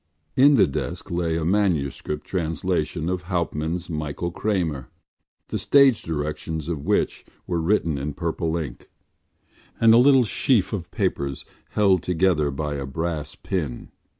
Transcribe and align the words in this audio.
In 0.35 0.55
the 0.55 0.65
desk 0.65 1.11
lay 1.11 1.37
a 1.37 1.45
manuscript 1.45 2.25
translation 2.25 3.07
of 3.07 3.21
Hauptmann’s 3.29 3.87
Michael 3.87 4.31
Kramer, 4.31 4.89
the 5.49 5.59
stage 5.59 6.01
directions 6.01 6.67
of 6.67 6.83
which 6.87 7.23
were 7.45 7.61
written 7.61 7.99
in 7.99 8.15
purple 8.15 8.57
ink, 8.57 8.89
and 9.79 9.93
a 9.93 9.97
little 9.97 10.23
sheaf 10.23 10.73
of 10.73 10.89
papers 10.89 11.45
held 11.73 12.01
together 12.01 12.49
by 12.49 12.77
a 12.77 12.87
brass 12.87 13.35
pin. 13.35 13.89